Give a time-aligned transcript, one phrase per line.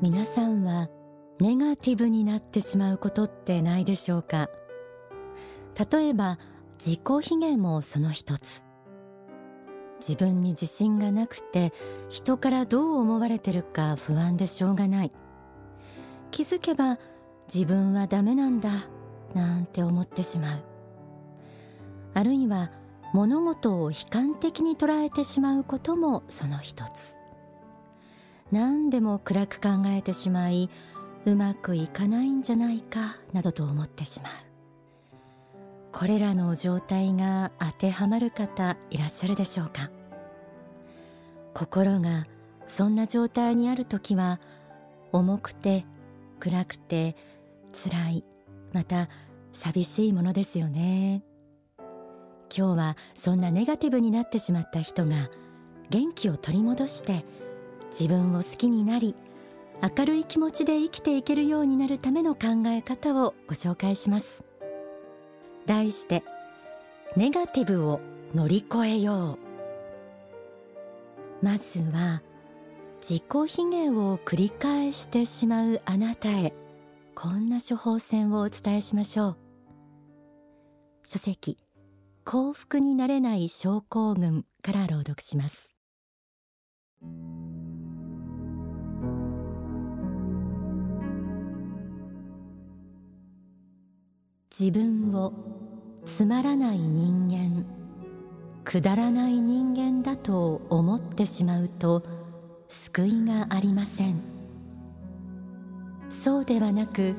[0.00, 0.88] 皆さんは
[1.40, 4.48] ネガティブになってしまうことってないでしょうか？
[5.90, 6.38] 例えば
[6.78, 8.62] 自己卑下もその一つ。
[9.98, 11.72] 自分に自信がなくて
[12.08, 15.10] 人からどう思われてるか不安でしょうがない。
[16.30, 17.00] 気づけば
[17.52, 18.70] 自分はダメなんだ
[19.34, 20.58] なんて思ってしまう。
[22.14, 22.70] あるいは
[23.14, 27.17] 物事を悲観的に捉えてしまうこともその一つ。
[28.50, 30.70] 何でも暗く考えてしまい
[31.26, 34.32] うまくいかないんじゃないかなどと思ってしまう。
[35.92, 39.90] これらの状態が当てはまる方いらっしゃるでしょうか？
[41.54, 42.26] 心が
[42.66, 44.40] そんな状態にある時は
[45.12, 45.84] 重くて
[46.40, 47.16] 暗くて
[47.72, 48.24] 辛い
[48.72, 49.08] また
[49.52, 51.24] 寂しいものですよね。
[52.56, 55.28] 今日はそんなネガティブになってしまった人が
[55.90, 57.24] 元気を取り戻して
[57.90, 59.14] 自分を好きになり
[59.82, 64.42] 明るい気持ちで生きていけるようになるための考え方をご紹介します。
[65.66, 66.24] 題して
[67.16, 68.00] ネガティブを
[68.34, 69.38] 乗り越えよう。
[71.40, 72.22] まずは
[73.00, 76.52] 自己卑下を繰り返してしまうあなたへ
[77.14, 79.36] こんな処方箋をお伝えしましょう。
[81.04, 81.56] 書籍
[82.24, 85.67] 幸福になれない症候群から朗読します。
[94.58, 95.32] 自分を
[96.04, 97.64] つまらない人間
[98.64, 102.02] くだらない人間だと思ってしまうと
[102.66, 104.20] 救いがありません。
[106.24, 107.14] そうではなく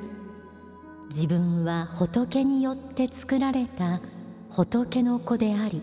[1.08, 4.02] 自分は仏によって作られた
[4.50, 5.81] 仏の子であり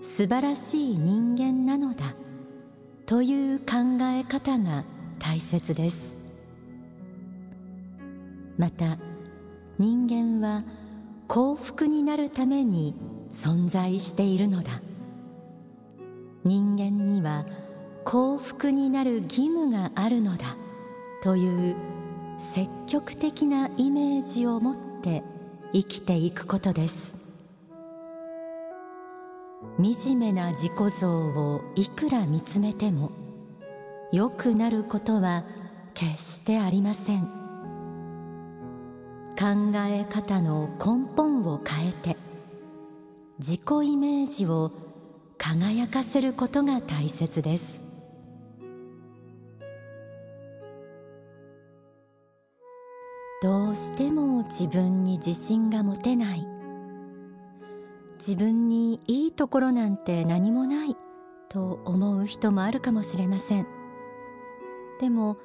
[0.00, 2.14] 素晴らしい人間なのだ
[3.04, 4.84] という考え方が
[5.18, 5.96] 大切です。
[8.56, 8.96] また
[9.78, 10.64] 人間は
[11.28, 12.94] 幸福になるために
[13.30, 14.80] 存在しているのだ。
[16.44, 17.44] 人間には
[18.04, 20.56] 幸福になる義務があるのだ
[21.22, 21.76] という
[22.38, 25.24] 積極的なイメージを持って
[25.72, 27.16] 生きていくことです。
[29.78, 33.10] 惨めな自己像をいくら見つめても
[34.12, 35.44] 良くなることは
[35.92, 37.45] 決してありません。
[39.38, 42.16] 考え方の根本を変えて
[43.38, 44.72] 自己イメージを
[45.36, 47.84] 輝かせることが大切です。
[53.42, 56.46] どうしても自分に自信が持てない。
[58.18, 60.96] 自分にいいところなんて何もない。
[61.50, 63.66] と思う人もあるかもしれません。
[64.98, 65.36] でも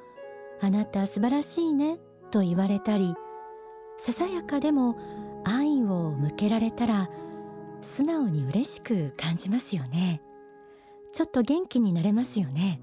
[0.60, 1.98] あなた素晴らしいね。
[2.30, 3.14] と言われたり
[4.04, 4.96] ささやかでも
[5.44, 7.08] 愛を向けられたら
[7.80, 10.20] 素直に嬉しく感じますよね。
[11.12, 12.80] ちょっと元気になれますよね。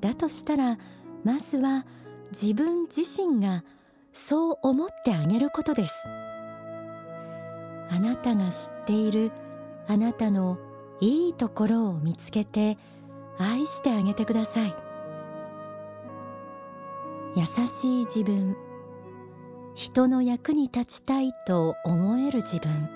[0.00, 0.78] だとしたら
[1.24, 1.86] まずは
[2.30, 3.64] 自分自身が
[4.12, 5.92] そう思ってあげることです。
[6.06, 9.32] あなたが知っている
[9.88, 10.58] あなたの
[11.00, 12.78] いいところを見つけて
[13.38, 14.74] 愛してあげてください。
[17.34, 18.69] 優しい自分。
[19.74, 22.88] 人の役に立ちたいと思える自分。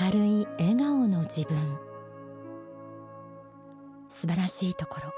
[0.00, 1.56] 明るい笑顔の自分。
[4.08, 5.12] 素晴らしいところ。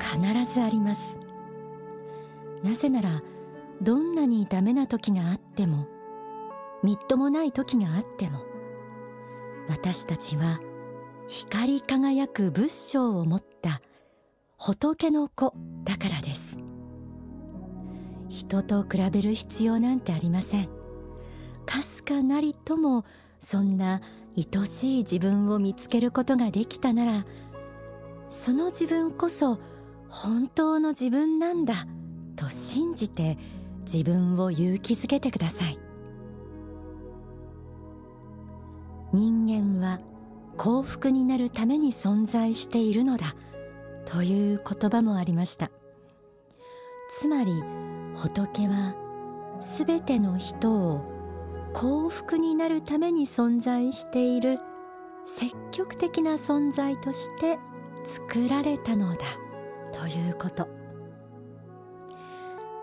[0.00, 1.18] 必ずあります。
[2.62, 3.22] なぜなら
[3.82, 5.86] どんなにダメな時があっても
[6.82, 8.44] みっともない時があっても
[9.68, 10.60] 私たちは
[11.28, 13.80] 光り輝く仏性を持った
[14.58, 15.54] 仏の子
[15.84, 16.59] だからです。
[18.50, 20.68] 人と比べる必要なんてありません。
[21.66, 23.04] かすかなりとも
[23.38, 24.00] そんな
[24.36, 27.26] 愛しい自分を見つけることができたなら
[28.28, 29.60] その自分こそ
[30.08, 31.86] 本当の自分なんだ
[32.34, 33.38] と信じて
[33.84, 35.78] 自分を勇気づけてください。
[39.12, 40.00] 人間は
[40.56, 43.36] 幸福になるために存在しているのだ
[44.06, 45.70] という言葉もありました。
[47.20, 47.52] つまり
[48.20, 48.94] 仏は
[49.60, 51.00] すべての人を
[51.72, 54.58] 幸福になるために存在している
[55.24, 57.58] 積極的な存在として
[58.04, 59.20] 作られたのだ
[59.92, 60.68] ということ。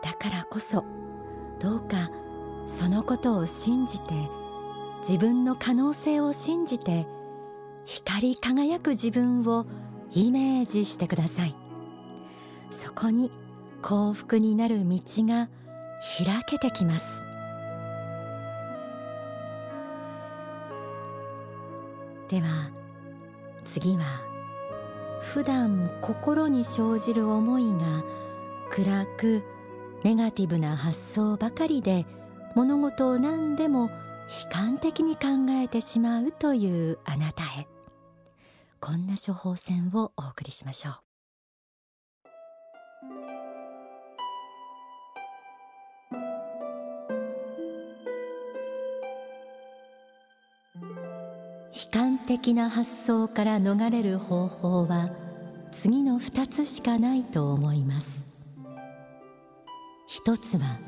[0.01, 0.83] だからこそ
[1.59, 2.09] どうか
[2.65, 4.13] そのことを信じて
[5.01, 7.05] 自分の可能性を信じて
[7.85, 9.67] 光り輝く自分を
[10.11, 11.55] イメージしてください。
[12.71, 13.31] そこに
[13.81, 15.49] 幸福になる道が
[16.25, 17.05] 開けてきます。
[22.29, 22.71] では
[23.63, 24.03] 次は
[25.21, 28.03] 普段心に生じる思いが
[28.69, 29.43] 暗く
[30.03, 32.05] ネガティブな発想ばかりで
[32.55, 37.67] 物事を何でも悲観的に考えてしまうというあなたへ。
[38.79, 41.06] こんな処方箋をお送りしましょう。
[52.37, 55.09] 的な発想から逃れる方法は
[55.71, 58.27] 次の2つしかないと思います。
[60.05, 60.79] 一つは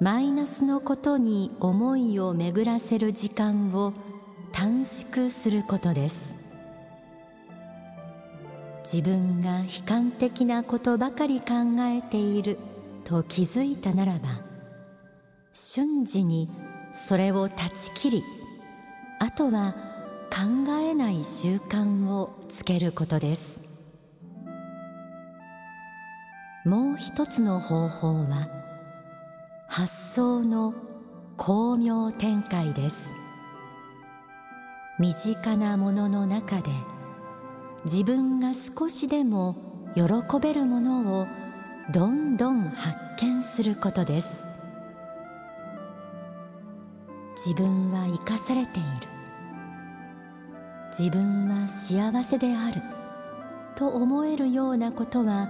[0.00, 3.94] マイナスのことに思いを巡らせる時間を
[4.50, 6.34] 短縮することです。
[8.82, 11.46] 自分が悲観的なことばかり考
[11.78, 12.58] えている
[13.04, 14.28] と気づいたならば
[15.52, 16.50] 瞬時に
[16.92, 18.24] それを断ち切り
[19.20, 19.89] あとは
[20.30, 23.60] 考えない習慣をつけることです。
[26.64, 28.48] もう一つの方法は
[29.66, 30.72] 発想の
[31.36, 32.96] 巧妙展開です。
[35.00, 36.70] 身近なものの中で
[37.84, 39.56] 自分が少しでも
[39.94, 40.02] 喜
[40.40, 41.26] べるものを
[41.92, 44.28] どんどん発見することです。
[47.44, 49.19] 自分は生かされている。
[50.96, 52.82] 自分は幸せである。
[53.80, 55.48] と思えるようなことは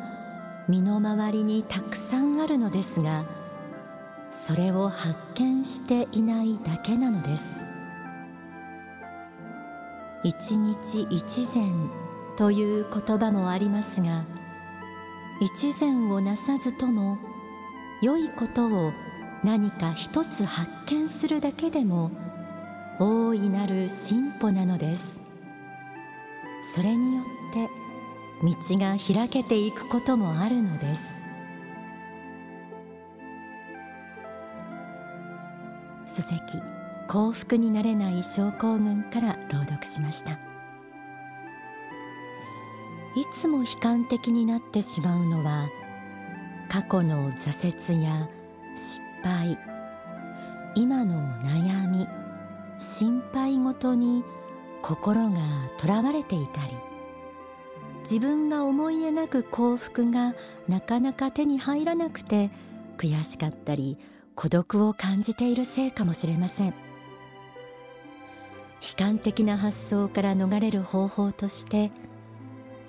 [0.69, 3.25] 身の回りにたくさんあるのですが
[4.31, 7.45] それを発見していないだけなのです。
[10.23, 11.91] 一日一善
[12.37, 14.25] という言葉もありますが
[15.41, 17.19] 一善をなさずとも
[18.03, 18.93] 良いことを
[19.43, 22.13] 何か一つ発見するだけでも
[23.01, 25.20] 大いなる進歩なのです。
[26.75, 27.69] それによって
[28.43, 31.03] 道が開けていくこともあるのです。
[36.07, 36.39] 書籍
[37.09, 40.33] 幸福になれない症候群から朗読しました。
[43.17, 45.69] いつも悲観的になってしまうのは
[46.69, 48.29] 過去の挫折や
[48.77, 49.59] 失敗
[50.77, 52.07] 今の悩み
[52.79, 54.23] 心配ごとに
[54.83, 55.41] 心が
[55.79, 56.75] とらわれていたり
[58.03, 60.35] 自分が思い描く幸福が
[60.69, 62.51] なかなか手に入らなくて
[62.97, 63.99] 悔しかったり
[64.35, 66.69] 孤独を感じているせいかもしれません。
[66.69, 66.75] 悲
[68.97, 71.93] 観的な発想から逃れる方法として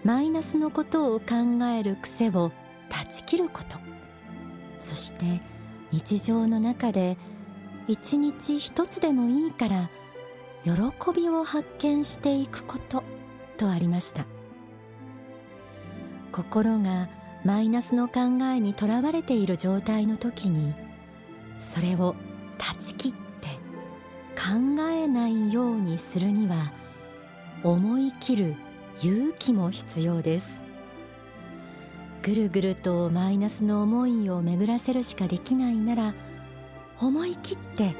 [0.05, 2.51] マイナスのことを考える癖を
[2.89, 3.77] 断ち切ること。
[4.79, 5.41] そして
[5.91, 7.17] 日常の中で
[7.87, 9.89] 一日一つでもいいから
[10.63, 10.71] 喜
[11.15, 13.03] びを発見していくこと
[13.57, 14.25] とありました。
[16.31, 17.09] 心が
[17.43, 18.21] マイナスの考
[18.53, 20.73] えにとらわれている状態の時に
[21.59, 22.15] それを
[22.57, 23.47] 断ち切って
[24.35, 26.71] 考えないようにするには
[27.63, 28.55] 思い切る
[29.01, 30.47] 勇気も必要です。
[32.21, 36.13] ぐるぐるとマイナスの思いを巡らせるしかできないなら
[36.99, 37.95] 思い切って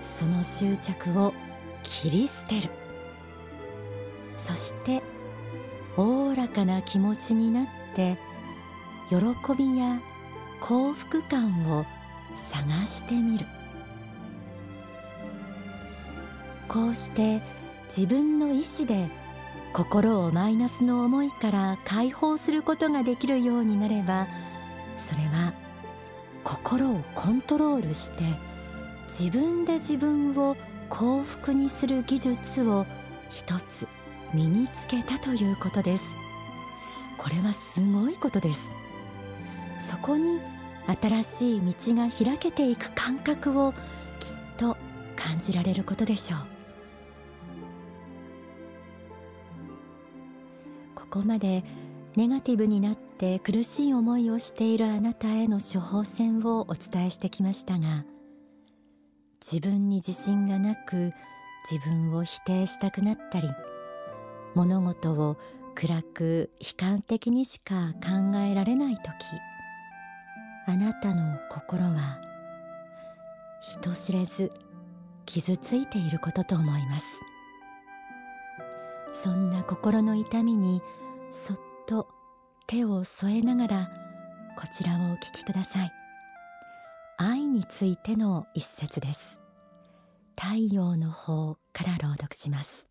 [0.00, 1.32] その執着を
[1.90, 2.70] 切り捨てる。
[4.36, 5.02] そして
[5.96, 8.16] おおらかな気持ちになって
[9.10, 9.16] 喜
[9.58, 10.00] びや
[10.60, 11.84] 幸福感を
[12.50, 13.46] 探してみる。
[16.68, 17.42] こうして
[17.88, 19.08] 自分の意志で
[19.72, 24.28] 心をマイナスの思いから解放することができるようになれば
[24.96, 25.52] それは
[26.44, 28.22] 心をコントロールして
[29.08, 30.56] 自分で自分を
[30.90, 32.84] 幸福にする技術を
[33.30, 33.86] 一つ
[34.34, 36.02] 身につけたということです。
[37.16, 38.60] これはすごいことです。
[39.88, 40.40] そこに
[41.00, 43.78] 新しい道が開けていく感覚をきっ
[44.56, 44.76] と
[45.16, 46.40] 感じられることでしょう。
[50.94, 51.64] ここまで
[52.16, 58.04] ネガティブになって苦しい思いをしているあなたへの処方箋をお伝えしてきましたが
[59.40, 61.12] 自分に自信がなく
[61.70, 63.48] 自分を否定したくなったり
[64.54, 65.36] 物事を
[65.74, 69.04] 暗く悲観的にしか考えられない時
[70.66, 72.20] あなたの心は
[73.60, 74.52] 人知れず
[75.26, 77.06] 傷ついていることと思います。
[79.12, 80.82] そんな心の痛みに
[81.30, 82.08] そっと
[82.66, 83.90] 手を添えながら
[84.56, 85.99] こちらをお聞きください。
[87.50, 89.40] についての一節です。
[90.40, 92.86] 太陽の方から朗読します。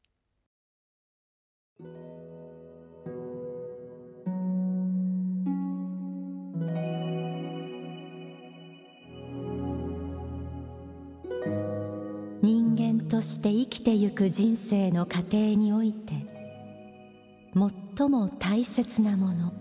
[12.41, 16.13] 人間として生きてゆく人生の過程において
[17.53, 19.53] 最も大切なもの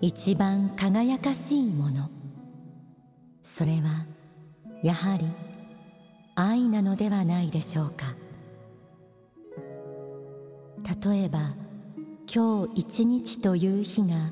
[0.00, 2.10] 一番輝かしいもの
[3.42, 4.06] それは
[4.82, 5.26] やはり
[6.34, 8.14] 愛なのではないでしょうか。
[11.02, 11.54] 例えば
[12.32, 14.30] 今日一日という日が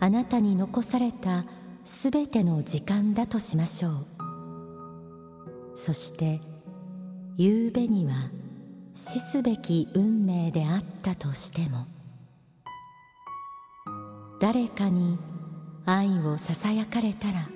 [0.00, 1.44] あなたに残された
[1.84, 4.06] すべての時間だとしましょう。
[5.76, 6.40] そして
[7.36, 8.12] 夕べには
[8.94, 11.86] 死すべき運命であったとしても
[14.40, 15.18] 誰かに
[15.84, 17.48] 愛をささやかれたら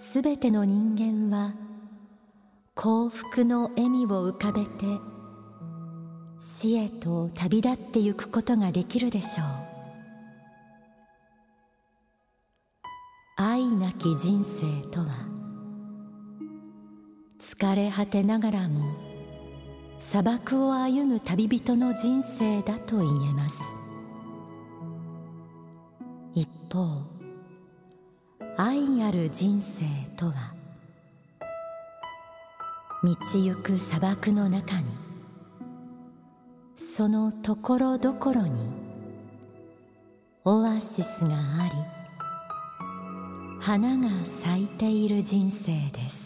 [0.00, 1.52] すべての人間は
[2.74, 4.86] 幸福の笑みを浮かべて
[6.40, 9.46] 死へと旅立ってゆくことができるでしょう。
[13.36, 15.06] 愛なき人生とは
[17.38, 18.96] 疲れ果てながらも
[19.98, 23.56] 砂漠を歩む旅人の人生だと言えます。
[26.34, 27.19] 一方
[28.56, 29.84] 愛ある人生
[30.16, 30.52] とは
[33.02, 34.92] 道行く砂漠の中に
[36.76, 38.70] そのところどころに
[40.44, 42.00] オアシスがあり
[43.60, 44.08] 花が
[44.42, 46.18] 咲いている人生です。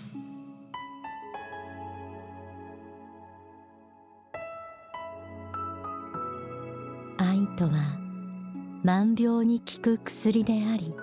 [7.17, 7.71] 愛とは
[8.83, 10.95] 万病に効く薬であり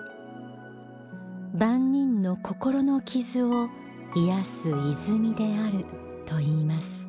[1.54, 3.68] 万人の心の傷を
[4.14, 4.50] 癒す
[5.04, 5.84] 泉である
[6.26, 7.02] と言います。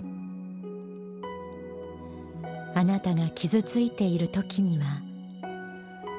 [2.76, 4.86] あなたが傷ついている時には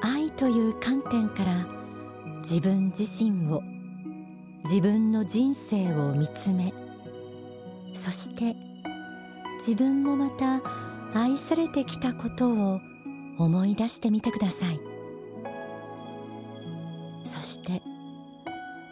[0.01, 1.67] 愛という観点から
[2.39, 3.61] 自分自身を
[4.63, 6.73] 自分の人生を見つめ
[7.93, 8.55] そして
[9.57, 10.61] 自分もまた
[11.13, 12.79] 愛されてきたことを
[13.37, 14.94] 思い出してみてください。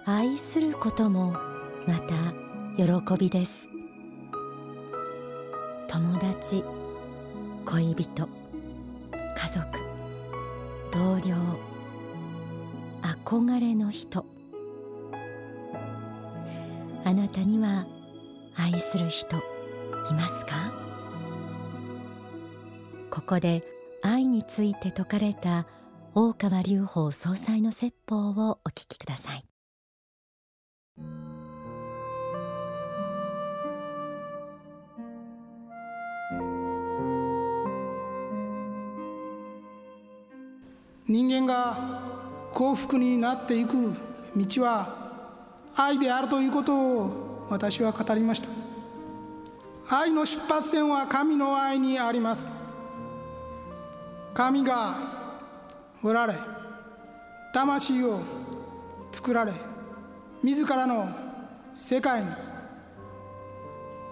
[0.06, 1.32] 愛することも
[1.88, 2.14] また
[2.76, 3.70] 喜びです。
[5.88, 6.62] 友達
[7.66, 9.66] 恋人家族
[10.92, 11.36] 同僚
[13.02, 14.26] 憧れの人。
[17.06, 17.86] あなたには
[18.56, 19.42] 愛する人い
[20.14, 20.74] ますか？
[23.10, 23.64] ここで
[24.02, 25.66] 愛について説かれた
[26.14, 29.46] 大川隆法総裁の説法をお聞きください。
[41.14, 41.78] 人間が
[42.56, 43.94] 幸福になっていく
[44.36, 45.22] 道は
[45.76, 48.50] 愛であるということを私は語りました。
[49.96, 52.48] 愛の出発点は神の愛にあります。
[54.34, 54.96] 神が
[56.02, 56.34] おられ
[57.54, 58.20] 魂を
[59.12, 59.54] 作られ
[60.42, 61.08] 自らの
[61.76, 62.32] 世界に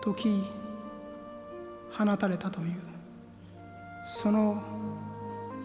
[0.03, 0.43] 解き
[1.91, 2.79] 放たれたという
[4.07, 4.61] その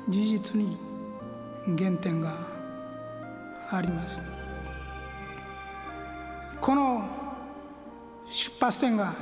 [0.08, 0.85] 事実に
[1.66, 2.36] 原点が
[3.70, 4.22] あります。
[6.60, 7.04] この
[8.28, 9.14] 出発点が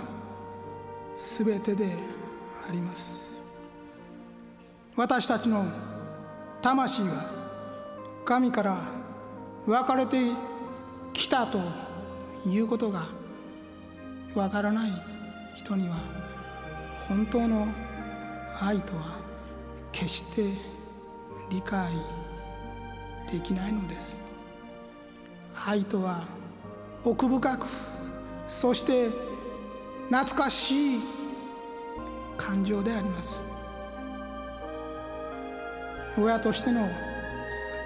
[1.16, 1.92] 全てで
[2.68, 3.22] あります。
[4.96, 5.66] 私たちの
[6.62, 7.30] 魂が
[8.24, 8.78] 神から
[9.66, 10.30] 分かれて
[11.12, 11.58] きたと
[12.46, 13.08] いうことが
[14.34, 14.90] わからない
[15.56, 15.96] 人には
[17.08, 17.68] 本当の
[18.60, 19.18] 愛とは
[19.92, 20.50] 決して
[21.50, 21.92] 理解
[23.30, 24.20] できないのです。
[25.66, 26.22] 愛とは
[27.04, 27.66] 奥深く
[28.48, 29.08] そして
[30.10, 31.00] 懐かしい
[32.36, 33.42] 感情であります。
[36.18, 36.88] 親としての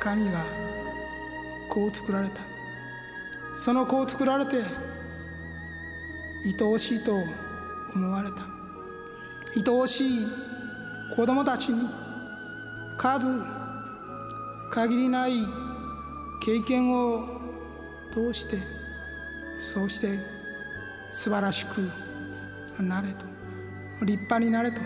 [0.01, 0.45] 神が
[1.71, 2.43] 子を作られた。
[3.57, 4.63] その子を作られて
[6.45, 7.13] 愛おしいと
[7.95, 8.47] 思われた。
[9.57, 10.27] 愛おしい
[11.17, 11.89] 子供たちに
[12.97, 13.58] 数
[14.71, 15.33] 限りない
[16.41, 17.27] 経験を
[18.13, 18.59] 通して
[19.61, 20.19] そうして
[21.11, 21.91] 素晴らしく
[22.83, 23.27] なれと
[24.05, 24.81] 立派になれと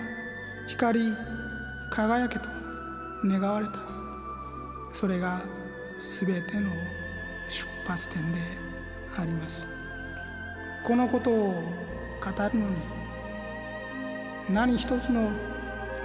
[0.66, 1.16] 光り
[1.90, 2.48] 輝けと
[3.24, 3.74] 願われた。
[4.92, 5.40] それが
[5.98, 6.70] 全ての
[7.48, 8.38] 出発点で
[9.18, 9.66] あります。
[10.84, 11.62] このことを
[12.20, 12.76] 語るのに
[14.50, 15.30] 何一つの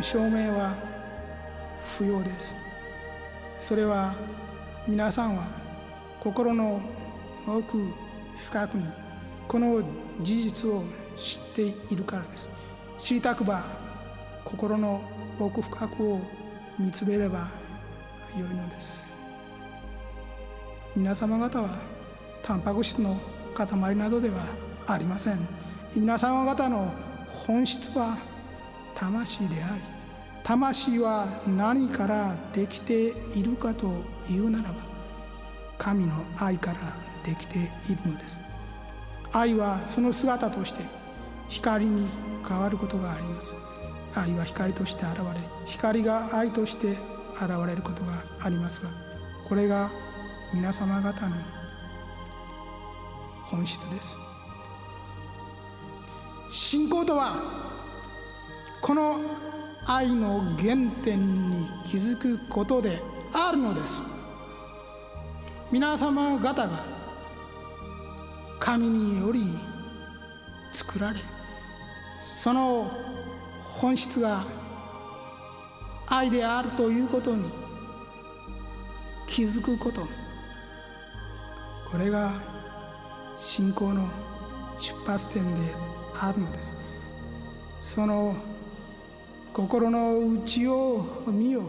[0.01, 0.75] 証明は
[1.97, 2.55] 不要です。
[3.57, 4.15] それは
[4.87, 5.47] 皆さんは
[6.19, 6.79] 心の
[7.47, 7.77] 奥
[8.35, 8.85] 深くに
[9.47, 9.81] この
[10.21, 10.83] 事実を
[11.17, 11.61] 知って
[11.93, 12.49] いるからです。
[12.99, 13.63] 知りたくば
[14.45, 15.01] 心の
[15.39, 16.21] 奥深くを
[16.77, 17.45] 見つめればよ
[18.35, 19.07] いのです。
[20.95, 21.79] 皆様方は
[22.43, 23.17] タンパク質の
[23.55, 24.45] 塊などでは
[24.85, 25.39] ありません。
[25.95, 26.93] 皆様方の
[27.47, 28.17] 本質は
[28.93, 29.96] 魂であり
[30.47, 33.91] 魂は何からできているかと
[34.29, 34.77] いうならば
[35.77, 36.79] 神の愛から
[37.21, 38.39] できているのです。
[39.33, 40.79] 愛はその姿として
[41.49, 42.07] 光に
[42.47, 43.57] 変わることがあります。
[44.15, 45.23] 愛は光として現れ
[45.65, 46.91] 光が愛として
[47.33, 48.87] 現れることがありますが
[49.49, 49.91] これが
[50.53, 51.35] 皆様方の
[53.43, 54.17] 本質です。
[56.49, 57.35] 信仰とは
[58.81, 59.19] この
[59.89, 63.01] 愛の原点に気づくことで
[63.33, 64.03] あるのです。
[65.71, 66.83] 皆様方が
[68.59, 69.57] 神により
[70.73, 71.19] 作られ
[72.21, 72.91] その
[73.63, 74.45] 本質が
[76.07, 77.49] 愛であるということに
[79.25, 80.05] 気づくこと。
[81.89, 82.33] これが
[83.37, 84.09] 信仰の
[84.77, 85.61] 出発点で
[86.19, 86.75] あるのです。
[87.79, 88.35] その
[89.57, 91.63] 心の内を見よ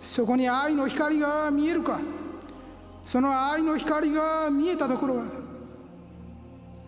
[0.00, 2.00] そこに愛の光が見えるか。
[3.04, 5.24] その愛の光が見えたところは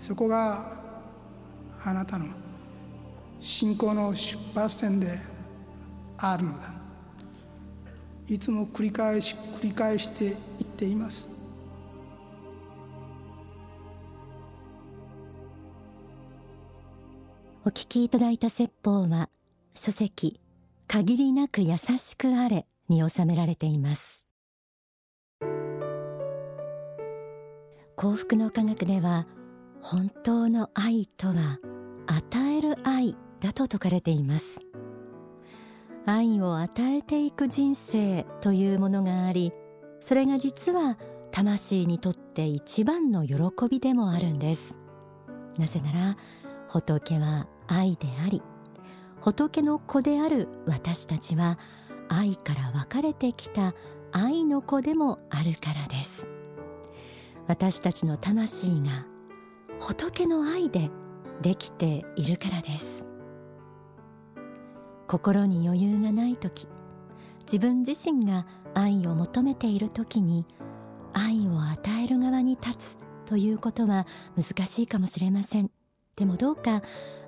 [0.01, 0.77] そこが
[1.85, 2.27] あなたの
[3.41, 5.21] 信仰の出発点で
[6.19, 6.73] あるのだ。
[8.27, 10.37] いつも繰り返し繰り返して言っ
[10.77, 11.29] ています。
[17.65, 19.29] お聞きいただいた説法は
[19.77, 20.41] 書籍
[20.87, 24.25] 限りなく優しくあれに収められています。
[27.97, 29.27] 幸福の科学では
[29.83, 31.59] 本当の愛とは
[32.07, 34.61] 与える愛だと説かれています。
[36.07, 39.53] 愛を与えていく人生というものがあり
[40.01, 40.99] それが実は
[41.33, 43.37] 魂にとって一番の喜
[43.69, 44.77] びでもあるんです。
[45.59, 46.17] なぜなら
[46.69, 48.41] 仏は愛であり
[49.25, 51.59] 仏の子である私たちは
[52.11, 53.73] 愛から分かれてきた
[54.13, 56.27] 愛の子でもあるからです。
[57.47, 59.07] 私たちの魂が
[59.81, 60.91] 仏の愛で
[61.41, 63.07] できているからです。
[65.09, 66.69] 心に余裕がない時
[67.47, 70.45] 自分自身が愛を求めている時に
[71.15, 74.07] 愛を与える側に立つということは
[74.37, 75.71] 難しいかもしれません。
[76.17, 76.83] でもどうか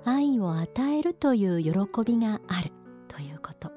[0.05, 1.71] 愛を与えるという喜
[2.05, 2.71] びがある
[3.07, 3.71] ということ。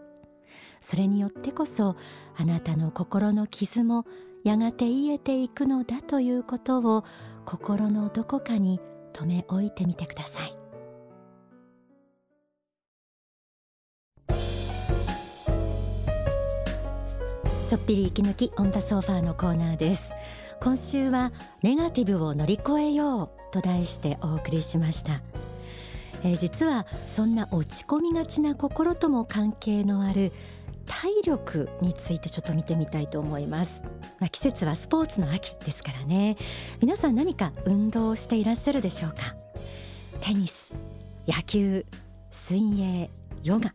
[0.80, 1.96] それによってこそ
[2.36, 4.06] あなたの心の傷も
[4.44, 7.04] やがて癒えていくのだということを
[7.44, 8.80] 心のどこかに
[9.12, 10.52] 留め置いてみてください。
[17.68, 20.02] ちょっぴり息抜きオンダソファーのコーナーです。
[20.62, 25.22] 今週はネガティブを乗り越えようと題してお送りしました。
[26.22, 30.32] えー、実はそんな落ち込みがちな心とも関係のある
[30.86, 33.80] 体力についてちょっと見てみたいと思います、
[34.18, 36.36] まあ、季節はスポーツの秋ですからね。
[36.80, 39.34] 皆さん何か運動していらっしゃるでしょうか？
[40.20, 40.74] テニス
[41.26, 41.86] 野球
[42.30, 43.08] 水泳
[43.42, 43.74] ヨガ。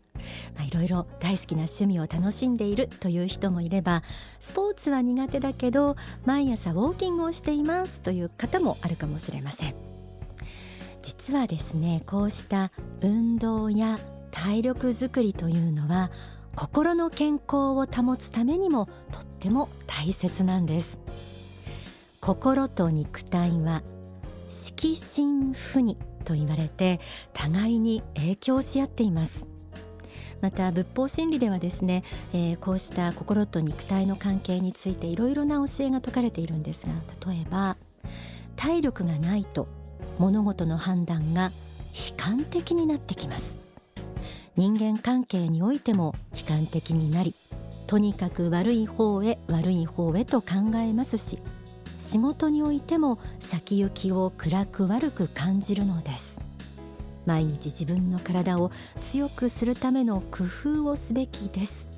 [0.56, 4.04] まあ、いろいろ大好きな趣味を楽しんでいるという人もいれば
[4.40, 9.76] スポーツは苦手だけど毎朝ウォーキングをしていますという方もあるかもしれません。
[11.02, 14.00] 実はですねこうした運動や
[14.32, 16.10] 体力づくりというのは
[16.56, 21.00] 心の健康を保つためにもとっても大切なんです。
[22.22, 23.84] 心と肉体は
[24.50, 27.00] 色心不二と言われて
[27.34, 29.46] 互いに影響し合っています。
[30.46, 36.94] また仏法真理ではですね、えー、こうした心と肉体の関係についていろいろな教えが説かれているんですが
[37.32, 37.78] 例えば
[38.56, 39.68] 体力がないと
[40.20, 41.52] 物事の判断が
[41.96, 43.74] 悲観的になってきます。
[44.56, 47.34] 人間関係においても悲観的になり
[47.88, 51.40] とにかく悪い方へ悪い方へと考えますし
[51.98, 56.35] 仕事においても先行きを暗く悪く感じるのです。
[57.26, 61.90] 毎日自分の体を強くするための工夫をすべきです。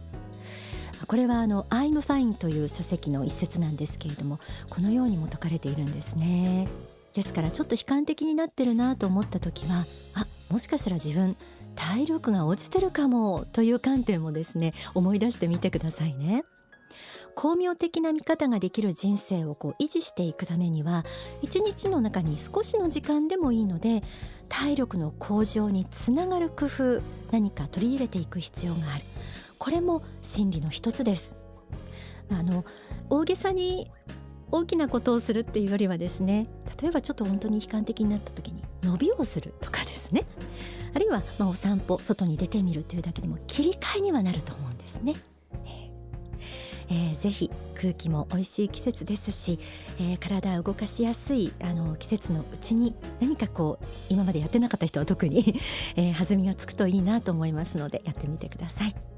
[1.07, 6.67] これはあの「I'm Fine」という書籍の一節なんですけれどもこのようにも説かれているんですね。
[7.13, 11.35] ですからちょっと悲観的になってるなと思った時はあもしかしたら自分
[11.75, 16.43] 体力が落ちてるかもという観点もですね思い出してみてくださいね。
[17.37, 21.05] 巧妙的な見方ができる人生をこう維持していくためには
[21.43, 24.01] 一日の中に少しの時間でもいいので
[24.49, 26.99] 体力の向上につながる工夫
[27.31, 29.03] 何か取り入れていく必要がある。
[29.59, 31.37] これも心理の一つです。
[32.31, 32.65] あの
[33.11, 33.91] 大げさに
[34.49, 36.47] 大きなことをするっていうよりはですね
[36.81, 40.25] 例えばちょっと本当に悲観的になった時に伸びをするとかですね。
[40.95, 45.13] あるいはまあお散歩外に出てみるというだけでも切り替えにはなると思うんですね。
[46.89, 49.59] えー、ぜひ空気も美味しい季節ですし、
[49.99, 55.59] えー、体を動かしやすいあの季節のうちに何かこう今までやってなかった人は特に、
[55.95, 59.16] えー、弾みがつくといいなと思いますのでやってみてください。